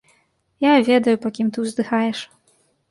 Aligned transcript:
Я 0.65 0.71
ведаю, 0.89 1.15
па 1.27 1.33
кім 1.39 1.47
ты 1.55 1.69
ўздыхаеш. 1.69 2.29